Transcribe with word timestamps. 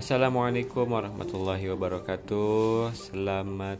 Assalamualaikum 0.00 0.96
warahmatullahi 0.96 1.76
wabarakatuh. 1.76 2.88
Selamat 2.96 3.76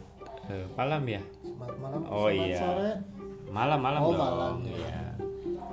eh, 0.53 0.69
malam 0.77 1.01
ya. 1.09 1.17
Selamat 1.41 1.73
malam. 1.81 1.99
Oh, 2.13 2.29
Selamat 2.29 2.45
iya. 2.45 2.59
Sore. 2.61 2.91
Malam 3.49 3.79
malam 3.81 3.99
Oh, 4.05 4.13
dong. 4.13 4.21
malam. 4.21 4.55
Iya. 4.61 5.01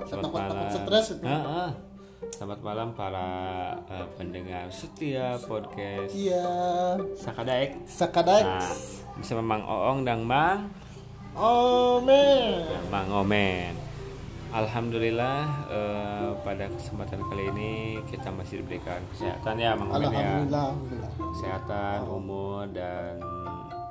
Saya 0.09 0.25
takut-takut 0.25 0.69
stres 0.73 1.07
itu. 1.13 1.25
Heeh. 1.29 1.69
Selamat 2.33 2.61
malam 2.65 2.89
para 2.97 3.29
eh, 3.93 4.09
pendengar 4.17 4.73
setia 4.73 5.37
podcast 5.45 6.17
Iya. 6.17 6.49
Sakadaek. 7.13 7.85
Sakadaik. 7.85 8.49
Nah, 8.49 8.73
bersama 9.21 9.45
Mang 9.45 9.65
Oong 9.69 10.01
dan 10.01 10.25
Mang 10.25 10.73
Oh, 11.37 12.01
men. 12.01 12.65
Mang 12.89 13.13
Omen. 13.13 13.77
Alhamdulillah 14.49 15.41
eh, 15.69 16.31
pada 16.41 16.73
kesempatan 16.73 17.21
kali 17.29 17.53
ini 17.53 17.73
kita 18.09 18.33
masih 18.33 18.65
diberikan 18.65 19.05
kesehatan 19.13 19.61
ya 19.61 19.77
Mang 19.77 19.93
ya. 19.93 20.09
Alhamdulillah. 20.09 20.69
Alhamdulillah. 20.73 21.11
kesehatan, 21.37 21.99
umur 22.09 22.65
dan 22.73 23.21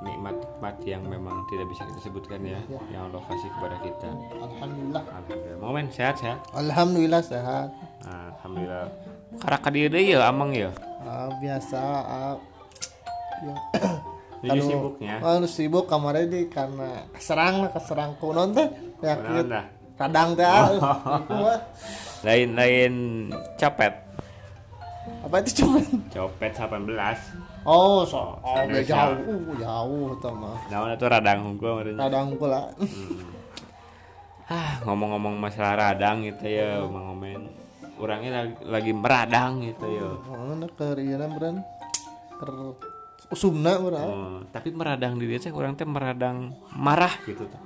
nikmat-nikmat 0.02 0.74
yang 0.82 1.02
memang 1.06 1.46
tidak 1.46 1.66
bisa 1.70 1.82
kita 1.86 2.00
sebutkan 2.10 2.40
ya, 2.42 2.58
Ya. 2.66 2.80
yang 2.90 3.02
Allah 3.10 3.22
kasih 3.22 3.50
kepada 3.54 3.76
kita. 3.86 4.08
Alhamdulillah. 4.34 5.02
Alhamdulillah. 5.06 5.58
Momen 5.62 5.86
sehat 5.94 6.14
sehat. 6.18 6.38
Alhamdulillah 6.54 7.22
sehat. 7.22 7.68
Alhamdulillah. 8.02 8.86
Karak 9.38 9.66
diri 9.70 10.14
ya 10.14 10.26
amang 10.26 10.50
ya. 10.54 10.74
Ah, 11.06 11.30
biasa 11.38 11.82
ah, 12.02 12.36
ya. 13.46 13.54
Jadi 14.38 14.58
sibuknya. 14.62 15.14
Anu 15.22 15.46
sibuk 15.50 15.86
kemarin 15.90 16.30
di 16.30 16.46
karena 16.50 17.06
keserang 17.14 17.66
lah 17.66 17.70
keserang 17.74 18.14
kunon 18.18 18.54
teh 18.54 18.70
dah. 19.02 19.77
Radang 19.98 20.28
teh 20.32 20.46
ah. 20.50 20.70
Lain-lain 22.22 22.92
copet. 23.54 23.94
apa 25.18 25.40
itu 25.40 25.64
cuma 25.64 25.80
Copet 26.12 26.52
18. 26.52 26.84
oh 27.64 28.04
so 28.04 28.36
oh 28.38 28.54
Sana 28.54 28.68
udah 28.70 28.84
jauh 28.84 29.16
uh, 29.24 29.56
jauh 29.56 30.08
tuh 30.20 30.32
mah 30.36 30.56
Naon 30.68 30.92
itu 30.92 31.06
radang 31.08 31.38
meureun. 31.56 31.96
radang 31.96 32.26
pula 32.36 32.68
Ah, 34.48 34.80
ngomong-ngomong 34.80 35.36
masalah 35.36 35.76
radang 35.92 36.24
gitu 36.24 36.48
ya, 36.48 36.80
Mang 36.88 37.12
Omen. 37.12 37.52
Orangnya 38.00 38.30
lagi, 38.48 38.54
lagi 38.64 38.92
meradang 38.96 39.60
gitu 39.60 39.84
ya. 39.84 40.08
oh 40.24 40.56
nak 40.56 40.72
ke 40.72 40.96
ieu 40.96 41.20
beren 41.20 41.60
ker 42.40 42.50
usumna 43.28 43.76
beren 43.76 44.08
Oh, 44.08 44.38
tapi 44.48 44.72
meradang 44.72 45.20
di 45.20 45.28
teh 45.36 45.52
orang 45.52 45.76
teh 45.76 45.84
meradang 45.84 46.56
marah 46.72 47.12
gitu 47.28 47.44
tuh. 47.44 47.60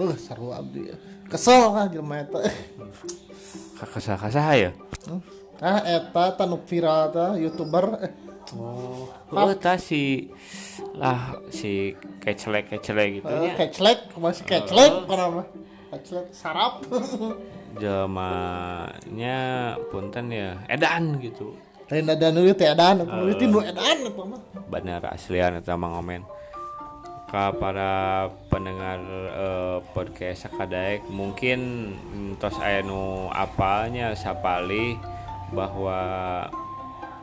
Uh, 0.00 0.16
seru 0.16 0.56
abdi 0.56 0.88
ya. 0.88 0.96
Kesel 1.26 1.74
lah 1.74 1.86
jelema 1.90 2.22
eta. 2.22 2.38
Kakasah-kasah 3.82 4.46
ya. 4.54 4.70
Ah 5.58 5.80
eta 5.82 6.36
tanu 6.36 6.60
viral 6.64 7.10
ta 7.10 7.34
YouTuber. 7.34 7.86
Eh, 8.04 8.12
Oh, 8.54 9.10
oh 9.34 9.50
ta 9.58 9.74
si 9.74 10.30
lah 10.94 11.34
si 11.50 11.98
kecelek-kecelek 12.22 13.18
gitu 13.18 13.26
eh, 13.26 13.50
nya. 13.50 13.58
keclek, 13.58 14.14
masih 14.14 14.46
keclek 14.46 15.02
kenapa? 15.02 15.50
Keclek 15.90 16.30
sarap. 16.30 16.86
Jelmanya 17.82 19.74
punten 19.90 20.30
ya 20.30 20.62
edan 20.70 21.18
gitu. 21.18 21.58
Lain 21.90 22.06
ada 22.06 22.30
nu 22.30 22.46
teh 22.54 22.70
edan, 22.70 23.02
apa 23.02 23.18
nu 23.18 23.34
teh 23.34 23.50
nu 23.50 23.58
edan 23.66 23.98
apa 24.14 24.22
mah. 24.30 24.40
Bener 24.70 25.02
aslian 25.10 25.58
eta 25.58 25.74
Mang 25.74 25.98
Omen. 25.98 26.22
Ka 27.26 27.50
para 27.50 28.30
pendengar 28.46 29.02
eh, 29.02 29.65
podcast 29.96 30.44
Sakadaek 30.44 31.08
mungkin 31.08 31.88
tos 32.36 32.60
aya 32.60 32.84
nu 32.84 33.32
apalnya 33.32 34.12
sapali 34.12 35.00
bahwa 35.56 35.96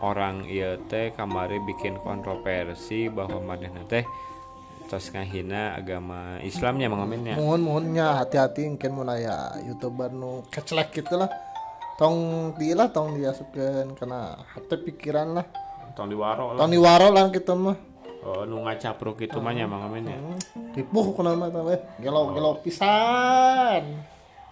orang 0.02 0.50
ieu 0.50 0.82
teh 0.90 1.14
kamari 1.14 1.62
bikin 1.62 2.02
kontroversi 2.02 3.14
bahwa 3.14 3.38
manehna 3.54 3.86
teh 3.86 4.02
tos 4.90 5.14
ngahina 5.14 5.78
agama 5.78 6.42
Islamnya 6.42 6.90
Mang 6.90 7.06
Omen 7.06 7.30
ya. 7.30 7.36
Mohon 7.38 7.62
mohonnya 7.62 8.08
hati-hati 8.26 8.66
mungkin 8.66 8.92
mun 8.98 9.14
aya 9.14 9.54
YouTuber 9.70 10.10
nu 10.10 10.42
keclek 10.50 10.98
gitu 10.98 11.22
lah. 11.22 11.30
Tong 12.02 12.52
di 12.58 12.74
lah 12.74 12.90
tong 12.90 13.22
diasukeun 13.22 13.94
kana 13.94 14.34
hati 14.54 14.76
pikiran 14.82 15.38
lah. 15.38 15.46
Tong 15.94 16.10
diwaro 16.10 16.58
lah. 16.58 16.60
Tong 16.66 16.74
diwaro 16.74 17.14
lah 17.14 17.30
kita 17.30 17.54
mah. 17.54 17.93
Oh, 18.24 18.48
nu 18.48 18.64
ngacapruk 18.64 19.20
itu 19.20 19.36
mah 19.44 19.52
nya 19.52 19.68
Mang 19.68 19.92
men 19.92 20.08
ya. 20.08 20.16
Oh. 20.16 20.40
Ripuh 20.72 21.12
kana 21.12 21.36
mah 21.36 21.52
teh. 21.52 21.80
Gelok-gelok 22.00 22.64
pisan. 22.64 24.00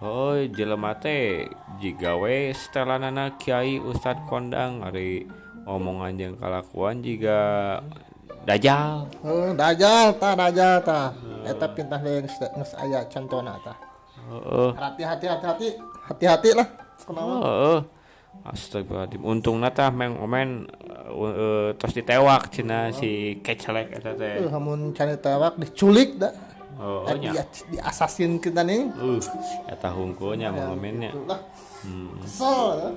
Oh, 0.04 0.36
jelema 0.36 0.92
teh 1.00 1.48
jiga 1.80 2.20
we 2.20 2.52
setelanana 2.52 3.40
Kiai 3.40 3.80
Ustad 3.80 4.20
Kondang 4.28 4.84
ari 4.84 5.24
omongan 5.64 6.20
jeung 6.20 6.36
kalakuan 6.36 7.00
jiga 7.00 7.80
dajal. 8.44 9.08
Heeh, 9.24 9.56
dajal 9.56 10.20
tah 10.20 10.34
dajal 10.36 10.74
tah. 10.84 11.16
Eta 11.48 11.66
pintah 11.72 12.02
deui 12.02 12.28
geus 12.28 12.76
aya 12.76 13.08
contona 13.08 13.56
tah. 13.64 13.78
Heeh. 14.28 14.70
Hati-hati 14.76 15.26
hati-hati 15.32 15.68
hati-hati 16.12 16.50
lah. 16.60 16.68
Kenapa? 17.02 17.34
Heeh. 17.40 17.78
Astagfirullahaladzim. 18.42 19.22
Untung 19.22 19.62
tah 19.70 19.94
Mang 19.94 20.18
Omen 20.18 20.66
uh, 20.66 21.14
uh, 21.14 21.68
tos 21.78 21.94
ditewak 21.94 22.50
cina 22.50 22.90
si 22.90 23.38
kecelek 23.38 23.94
eta 24.02 24.18
teh. 24.18 24.42
Eh, 24.42 24.50
hamun 24.50 24.90
cari 24.96 25.14
tewak 25.20 25.60
diculik 25.62 26.18
dah. 26.18 26.34
Oh, 26.82 27.06
Eh, 27.06 27.14
nya. 27.22 27.30
di, 27.30 27.38
di 27.70 27.78
assassin 27.78 28.42
kita 28.42 28.66
nih. 28.66 28.90
Uh, 28.98 29.22
eta 29.70 29.94
hungkulnya 29.94 30.50
Mang 30.50 30.74
Omennya. 30.74 31.14
Itulah. 31.14 31.40
Hmm. 31.82 32.14
Kesel 32.22 32.62
ya. 32.78 32.90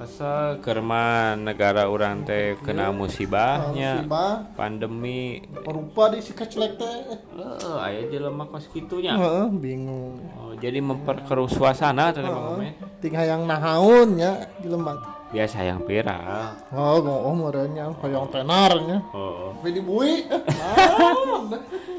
Asa 0.00 0.32
kerma 0.60 1.32
negara 1.32 1.88
orang 1.88 2.24
teh 2.24 2.56
kena 2.60 2.88
musibahnya. 2.92 4.04
Musibah. 4.04 4.48
Pandemi 4.52 5.40
Perupa 5.64 6.12
di 6.12 6.20
si 6.20 6.32
kecelek 6.32 6.76
teh. 6.76 6.96
Eh, 7.36 7.76
aya 7.80 8.04
jelema 8.08 8.48
kos 8.48 8.68
kitunya. 8.68 9.16
Heeh, 9.16 9.48
bingung. 9.52 10.20
Oh, 10.36 10.52
jadi 10.56 10.80
memperkeruh 10.80 11.48
suasana 11.48 12.12
tadi 12.12 12.28
Mang 12.28 12.56
Omen. 12.56 12.72
Ting 13.00 13.12
hayang 13.12 13.44
nahaun 13.44 14.16
ya 14.16 14.44
di 14.60 14.68
lembat. 14.68 15.00
Biasa 15.28 15.60
yang 15.60 15.84
viral. 15.84 16.56
Oh, 16.72 17.00
oh 17.04 17.32
merenya 17.36 17.92
hayang 18.00 18.28
tenarnya. 18.32 19.04
Oh, 19.12 19.52
Tapi 19.60 19.76
dibui. 19.76 20.24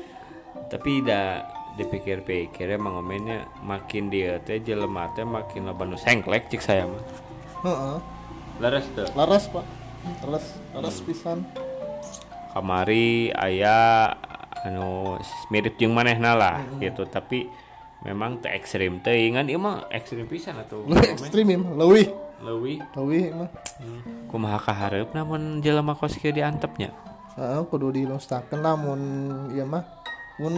Tapi 0.69 1.01
da 1.01 1.49
dipikir-pikir 1.75 2.77
Mang 2.77 3.01
Omennya 3.01 3.49
makin 3.65 4.13
dia 4.13 4.37
teh 4.43 4.61
jelema 4.61 5.09
teh 5.17 5.25
makin 5.25 5.65
loba 5.65 5.87
nu 5.87 5.97
sengklek 5.97 6.51
cik 6.53 6.61
saya 6.61 6.85
mah. 6.85 7.03
Heeh. 7.65 7.97
Leres 8.59 8.85
teu. 8.91 9.07
Laras, 9.15 9.47
Pak. 9.47 9.65
Laras, 10.27 10.45
laras 10.75 10.97
pisan. 10.99 11.47
Kamari 12.51 13.31
aya 13.31 14.11
anu 14.67 15.15
mirip 15.47 15.79
jeung 15.79 15.95
manehna 15.95 16.35
lah 16.35 16.59
gitu 16.83 17.07
tapi 17.07 17.47
memang 18.03 18.43
teh 18.43 18.51
ekstrim 18.51 18.99
teh 18.99 19.15
ngan 19.31 19.47
ieu 19.47 19.59
mah 19.61 19.87
ekstrim 19.89 20.27
pisan 20.27 20.59
atuh. 20.59 20.83
Lu 20.83 20.95
ekstrim 21.15 21.47
ya, 21.47 21.57
mah. 21.57 21.71
leuwih. 21.79 22.07
Leuwih 22.39 22.79
Leuwih 22.95 23.23
mah. 23.35 23.49
kumaha 24.31 24.59
kaharep 24.59 25.11
namun 25.11 25.59
jelema 25.59 25.95
kos 25.95 26.15
kieu 26.19 26.31
diantepnya. 26.31 26.91
Heeh, 27.39 27.61
kudu 27.71 27.95
dilustakeun 27.95 28.59
lah 28.59 28.75
mun 28.75 29.01
ieu 29.55 29.63
mah. 29.63 29.98
Mun 30.39 30.55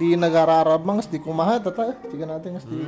di 0.00 0.16
negara 0.16 0.64
Arab 0.64 0.88
mah 0.88 0.98
geus 0.98 1.10
dikumaha 1.12 1.60
tata 1.60 1.94
jika 2.08 2.24
nanti 2.24 2.48
geus 2.48 2.64
di 2.64 2.80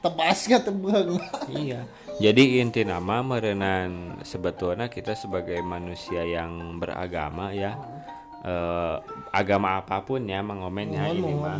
tebasnya 0.00 0.62
teh 0.62 0.72
beung. 0.72 1.18
Iya. 1.52 1.84
Jadi 2.16 2.62
inti 2.64 2.80
nama 2.86 3.20
merenan 3.20 4.20
sebetulnya 4.24 4.88
kita 4.88 5.12
sebagai 5.12 5.60
manusia 5.60 6.24
yang 6.24 6.80
beragama 6.80 7.52
ya. 7.52 7.76
eh, 8.46 8.96
agama 9.34 9.82
apa 9.82 10.06
pun 10.06 10.22
ya 10.22 10.38
mengomennya 10.38 11.10
ini 11.10 11.34
mah 11.34 11.58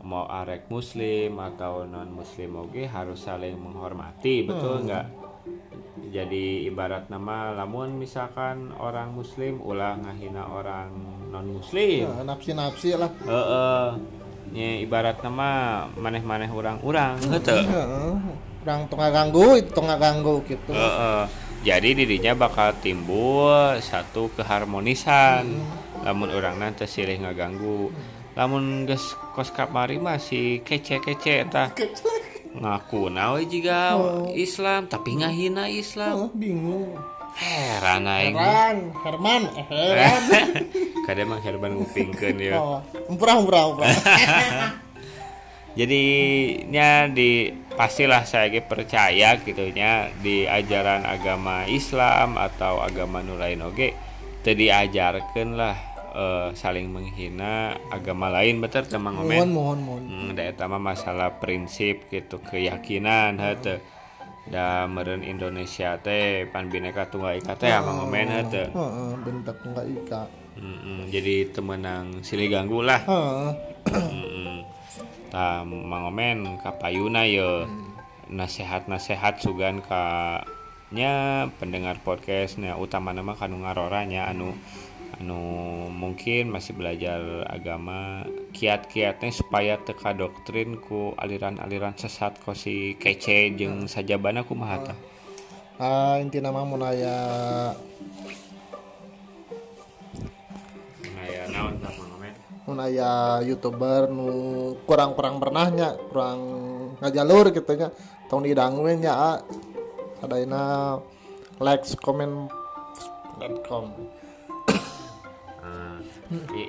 mau 0.00 0.24
arek 0.30 0.72
muslim 0.72 1.36
atau 1.36 1.84
non 1.84 2.08
muslim 2.08 2.56
oke 2.56 2.86
harus 2.88 3.20
saling 3.20 3.58
menghormati 3.58 4.48
betul 4.48 4.88
nggak 4.88 5.06
jadi 6.08 6.70
ibarat 6.70 7.12
nama 7.12 7.52
lamun 7.52 8.00
misalkan 8.00 8.72
orang 8.80 9.12
muslim 9.12 9.60
ulah 9.60 10.00
ngahina 10.00 10.48
orang 10.48 10.88
non 11.30 11.46
muslim 11.46 12.10
Ya, 12.10 12.22
Nafsi-nafsi 12.26 12.98
lah. 12.98 13.10
Nya 14.50 14.82
ibarat 14.82 15.22
nama 15.22 15.86
maneh-maneh 15.94 16.50
orang-orang 16.50 17.22
gitu. 17.22 17.54
Heeh. 17.54 18.18
Urang 18.60 18.90
tong 18.90 19.00
ngaganggu, 19.00 19.56
itu 19.62 19.70
tong 19.72 19.86
ngaganggu 19.86 20.42
gitu. 20.44 20.74
Jadi 21.62 21.94
dirinya 21.94 22.34
bakal 22.34 22.74
timbul 22.82 23.78
satu 23.78 24.26
keharmonisan. 24.34 25.46
Lamun 26.02 26.34
orang 26.34 26.58
nanti 26.58 26.90
silih 26.90 27.22
ngaganggu. 27.22 27.94
Lamun 28.34 28.90
geus 28.90 29.14
kos 29.38 29.54
kamari 29.54 30.02
masih 30.02 30.66
kece-kece 30.66 31.46
tah. 31.46 31.70
Ngaku 32.50 33.06
nawe 33.14 33.38
juga 33.46 33.94
Islam 34.34 34.90
tapi 34.90 35.14
ngahina 35.14 35.70
Islam. 35.70 36.26
Heeh, 36.26 36.30
bingung. 36.34 36.98
Heran 37.38 38.10
aing. 38.10 38.34
Heran, 38.34 38.76
Herman, 39.06 39.42
eh, 39.54 39.66
heran. 39.70 40.22
Kadang 41.10 41.26
mah 41.34 41.42
herban 41.42 41.74
ngupingkeun 41.74 42.38
ya. 42.38 42.54
Oh, 42.54 42.78
umpurah 43.10 43.42
umpurah 43.42 43.62
umpurah. 43.66 43.90
Jadi 45.78 46.02
nya 46.70 47.10
di 47.10 47.50
pastilah 47.74 48.22
saya 48.22 48.46
ge 48.46 48.62
percaya 48.62 49.34
gitunya 49.42 50.06
di 50.22 50.46
ajaran 50.46 51.02
agama 51.02 51.66
Islam 51.66 52.38
atau 52.38 52.78
agama 52.78 53.26
nu 53.26 53.34
lain 53.34 53.58
oge 53.66 53.90
teu 54.46 54.54
diajarkeun 54.54 55.58
lah 55.58 55.74
eh, 56.14 56.48
saling 56.54 56.86
menghina 56.94 57.74
agama 57.90 58.30
lain 58.30 58.62
betul 58.62 58.86
teman 58.86 59.18
mohon 59.18 59.26
ngomen 59.26 59.50
mohon 59.50 59.78
mohon 59.82 60.02
Hmm, 60.06 60.30
da 60.38 60.66
masalah 60.78 61.42
prinsip 61.42 62.06
gitu 62.06 62.38
keyakinan 62.38 63.38
hete 63.42 63.82
da 64.50 64.90
meureun 64.90 65.22
Indonesia 65.22 65.94
teh 66.02 66.44
pan 66.50 66.66
bineka 66.66 67.06
tunggal 67.06 67.38
ika 67.38 67.54
teh 67.54 67.70
emang 67.70 68.02
ngomen 68.02 68.28
hete 68.28 68.74
Heeh, 68.74 69.10
bentak 69.22 69.62
enggak 69.62 69.86
ika. 69.86 70.22
Jadi 71.08 71.48
temenang 71.54 72.20
silih 72.20 72.52
ganggu 72.52 72.84
lah. 72.84 73.00
Heeh. 73.06 73.48
Tah 75.30 75.62
mangomen 75.64 76.58
kapayuna 76.60 77.24
ye. 77.24 77.64
Nasehat-nasehat 78.30 79.42
sugan 79.42 79.82
ka 79.82 80.38
nya 80.90 81.46
pendengar 81.58 81.98
podcastnya 82.02 82.74
utama 82.78 83.10
nama 83.14 83.34
kanu 83.38 83.62
ngaroranya 83.62 84.26
anu 84.30 84.54
anu 85.18 85.42
mungkin 85.90 86.54
masih 86.54 86.78
belajar 86.78 87.18
agama 87.50 88.22
kiat-kiatnya 88.54 89.34
supaya 89.34 89.74
teka 89.82 90.14
doktrin 90.14 90.78
ku 90.78 91.16
aliran-aliran 91.18 91.98
sesat 91.98 92.38
ko 92.38 92.54
si 92.54 92.94
kece 92.94 93.50
jeung 93.58 93.90
sajabana 93.90 94.46
kumaha 94.46 94.92
tah 94.92 94.98
ah 95.82 96.14
inti 96.22 96.38
nama 96.38 96.62
mun 96.62 96.86
aya 96.86 97.16
Nah, 101.10 101.26
ya 101.26 101.44
naon 101.50 101.74
tah 101.82 101.90
mangomen 101.98 102.34
mun 102.70 102.78
aya 102.78 103.42
youtuber 103.42 104.06
nu 104.06 104.28
kurang-kurang 104.86 105.42
pernahnya 105.42 105.98
kurang 106.08 106.38
ngajalur 107.02 107.50
gitu 107.50 107.72
nya. 107.74 107.88
Tong 108.30 108.46
didanguin 108.46 109.02
nya 109.02 109.12
ah. 109.16 109.38
sadayana 110.20 111.00
likes 111.60 111.96
comment 111.96 112.52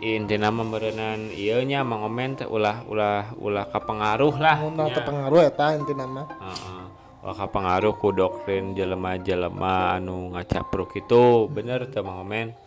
intina 0.02 0.50
mah 0.50 0.66
meureunnan 0.66 1.30
ieu 1.38 1.62
nya 1.62 1.86
mangomen 1.86 2.34
teh 2.34 2.50
ulah 2.50 2.82
ulah 2.90 3.30
ulah 3.38 3.66
kapengaruh 3.70 4.34
lah. 4.42 4.58
Terpengaruh 4.90 5.42
eta 5.46 5.78
inti 5.78 5.94
nama. 5.94 6.26
Heeh. 6.26 6.84
Wah 7.22 7.36
kapengaruh 7.38 7.94
ku 8.02 8.10
doktrin 8.10 8.74
jelema-jelema 8.74 10.02
anu 10.02 10.34
ngacapruk 10.34 10.98
itu. 10.98 11.46
Bener 11.46 11.86
teh 11.94 12.02
mangomen. 12.02 12.58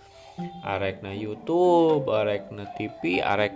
Arek 0.63 1.03
na 1.03 1.11
YouTube 1.15 2.07
arek 2.11 2.55
na 2.55 2.67
TV 2.75 3.23
arek 3.23 3.55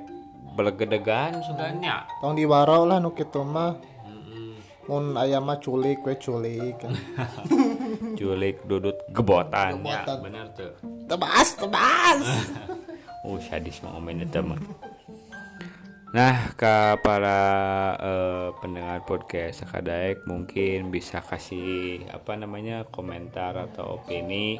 belegedegan 0.54 1.38
suganya 1.46 2.06
tong 2.18 2.34
diwarau 2.34 2.86
lah 2.86 2.98
nu 2.98 3.14
kitu 3.14 3.42
mah. 3.46 3.78
Mun 4.88 5.14
aya 5.20 5.38
mah 5.38 5.60
culik 5.60 6.00
we 6.02 6.16
culik. 6.18 6.80
Culik 8.18 8.64
dudut 8.66 8.98
gebotan 9.12 9.84
ya. 9.84 10.02
Gebotan. 10.02 10.18
bener 10.24 10.46
tuh 10.56 10.72
tebas 11.08 11.48
tebas 11.56 12.20
Oh 13.26 13.38
sadis 13.42 13.82
mangomen 13.82 14.22
itu 14.22 14.38
mah 14.42 14.60
Nah, 16.08 16.56
ke 16.56 16.96
para 17.04 17.40
eh, 18.00 18.48
pendengar 18.64 19.04
podcast 19.04 19.60
Sakadaek 19.60 20.24
mungkin 20.24 20.88
bisa 20.88 21.20
kasih 21.20 22.08
apa 22.08 22.32
namanya 22.32 22.88
komentar 22.88 23.52
atau 23.52 24.00
opini 24.00 24.56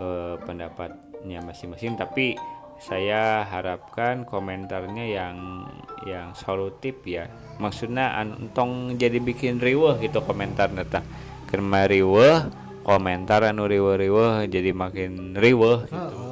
eh, 0.00 0.34
pendapatnya 0.48 1.44
masing-masing. 1.44 2.00
Tapi 2.00 2.40
saya 2.80 3.44
harapkan 3.44 4.24
komentarnya 4.24 5.04
yang 5.04 5.36
yang 6.08 6.32
solutif 6.32 7.04
ya. 7.04 7.28
Maksudnya 7.60 8.16
antong 8.16 8.96
jadi 8.96 9.20
bikin 9.20 9.60
riweh 9.60 10.00
gitu 10.00 10.24
komentar 10.24 10.72
neta. 10.72 11.04
Karena 11.52 11.84
riweh 11.84 12.48
komentar 12.80 13.44
anu 13.44 13.68
riweh-riweh 13.68 14.48
jadi 14.48 14.72
makin 14.72 15.36
riweh 15.36 15.84
gitu. 15.84 16.27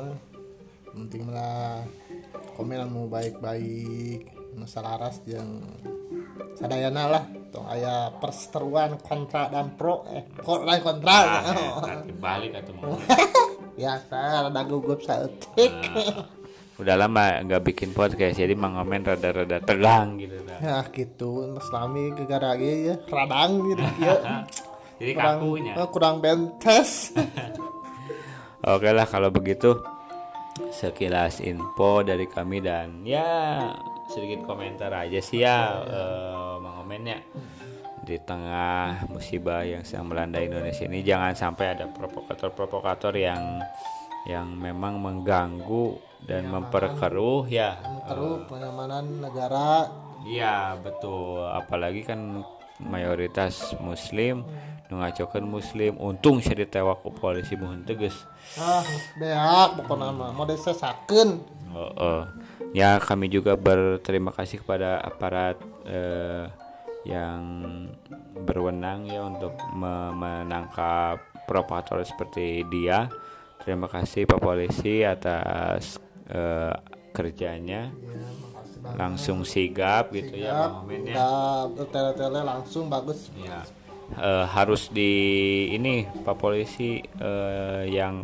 Heeh. 0.97 0.99
penting 0.99 1.29
lah. 1.29 1.85
Komen 2.57 2.81
anu 2.81 3.05
baik-baik 3.07 4.25
nu 4.57 4.65
salaras 4.65 5.21
jeung 5.23 5.61
sadayana 6.55 7.05
lah. 7.07 7.25
Tong 7.47 7.69
aya 7.69 8.09
perseteruan 8.13 8.97
kontra 8.99 9.47
dan 9.47 9.77
pro 9.77 10.09
eh 10.09 10.25
kontra 10.37 10.77
kontra 10.79 11.17
Ah, 11.17 11.41
nanti 11.93 12.13
balik 12.13 12.53
atau 12.55 12.73
mau 12.75 12.97
biasa 13.77 14.17
rada 14.43 14.63
gugup 14.65 15.01
saeutik 15.01 15.69
udah 16.77 16.97
lama 16.97 17.41
nggak 17.41 17.61
bikin 17.63 17.93
podcast 17.93 18.37
jadi 18.37 18.53
mangomen 18.53 19.01
rada-rada 19.01 19.61
tegang 19.61 20.17
gitu 20.17 20.37
dah. 20.43 20.59
ya 20.61 20.79
gitu. 20.91 21.31
Islami 21.55 22.13
gegara 22.15 22.53
ge 22.55 22.73
ya 22.87 22.97
radang 23.07 23.65
gitu 23.67 23.85
ya. 24.05 24.45
Jadi 24.97 25.13
kurang 25.13 25.37
kakunya. 25.39 25.73
eh, 25.75 25.89
kurang 25.89 26.15
bentes 26.21 26.91
oke 28.63 28.89
lah 28.91 29.05
kalau 29.05 29.29
begitu 29.29 29.77
sekilas 30.73 31.45
info 31.45 32.01
dari 32.03 32.27
kami 32.27 32.65
dan 32.65 33.05
ya 33.05 33.71
sedikit 34.09 34.47
komentar 34.47 34.93
aja 34.95 35.21
sih 35.21 35.43
ya 35.43 35.83
eh, 35.85 36.55
mangomennya 36.63 37.21
di 38.07 38.17
tengah 38.23 39.11
musibah 39.11 39.67
yang 39.67 39.83
sedang 39.83 40.07
melanda 40.15 40.39
Indonesia 40.39 40.87
ini 40.87 41.03
jangan 41.03 41.35
sampai 41.35 41.75
ada 41.75 41.91
provokator-provokator 41.91 43.19
yang 43.19 43.59
yang 44.27 44.47
memang 44.59 44.99
mengganggu 44.99 45.99
dan 46.27 46.51
memperkeruh 46.51 47.47
ya. 47.47 47.79
terus 48.11 48.43
pengamanan 48.51 49.23
negara. 49.23 49.87
Iya 50.27 50.75
betul, 50.83 51.47
apalagi 51.47 52.03
kan 52.03 52.43
mayoritas 52.83 53.79
Muslim, 53.79 54.43
nu 54.87 54.99
ngacokeun 54.99 55.43
Muslim, 55.43 55.99
untung 55.99 56.39
saya 56.39 56.63
ditewak 56.63 57.03
ku 57.03 57.11
polisi 57.11 57.59
mohon 57.59 57.83
tegas. 57.83 58.15
ah 58.55 58.87
beak 59.19 59.83
pokoknya 59.83 60.11
mah 60.11 60.31
mau 60.31 60.47
disesakeun 60.47 61.43
Heeh. 61.67 62.21
Ya 62.73 62.97
kami 62.97 63.27
juga 63.27 63.53
berterima 63.55 64.31
kasih 64.31 64.61
kepada 64.61 64.97
aparat 64.99 65.57
eh, 65.85 66.47
yang 67.05 67.41
berwenang 68.37 69.07
ya 69.07 69.23
untuk 69.23 69.53
me- 69.73 70.13
menangkap 70.13 71.19
provokator 71.45 72.03
seperti 72.03 72.65
dia. 72.67 73.07
Terima 73.61 73.87
kasih 73.87 74.25
Pak 74.25 74.39
Polisi 74.39 75.03
atas 75.03 75.99
eh, 76.27 76.75
kerjanya. 77.11 77.91
Langsung 78.95 79.43
sigap 79.43 80.15
gitu 80.15 80.39
ya 80.39 80.71
Bang 80.71 80.87
Omen 80.87 81.11
ya. 81.11 81.19
udah 81.67 81.87
tele-tele 81.91 82.41
langsung 82.41 82.87
bagus 82.87 83.35
Ya. 83.35 83.67
Eh, 84.15 84.47
harus 84.47 84.89
di 84.95 85.13
ini 85.75 86.07
Pak 86.07 86.37
polisi 86.39 87.03
eh, 87.03 87.83
yang 87.91 88.23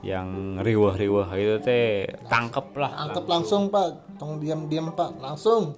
yang 0.00 0.60
riwah-riwah 0.60 1.28
itu 1.36 1.56
teh 1.60 2.08
tangkep 2.28 2.72
lah. 2.72 3.04
angkep 3.04 3.24
langsung 3.28 3.68
pak 3.68 4.16
tong 4.16 4.40
diam-diam 4.40 4.96
pak 4.96 5.12
langsung 5.20 5.76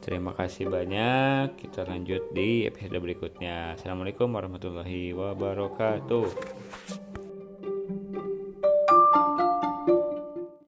Terima 0.00 0.32
kasih 0.32 0.72
banyak. 0.72 1.60
Kita 1.60 1.84
lanjut 1.84 2.32
di 2.32 2.64
episode 2.64 2.96
berikutnya. 3.04 3.76
Assalamualaikum 3.76 4.32
warahmatullahi 4.32 5.12
wabarakatuh. 5.12 6.24